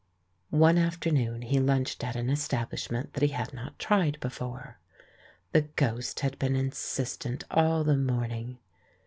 [0.55, 4.79] One afternoon he lunched at an establishment that he had not tried before.
[5.51, 8.57] The ghost had been insistent all the morning.